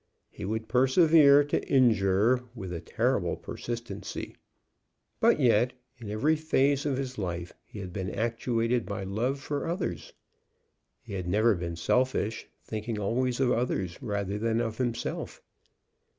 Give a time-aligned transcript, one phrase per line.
[0.31, 4.35] He would persevere to injure with a terrible persistency;
[5.19, 9.67] but yet in every phase of his life he had been actuated by love for
[9.67, 10.11] others.
[11.03, 15.39] He had never been selfish, thinking always of others rather than of himself.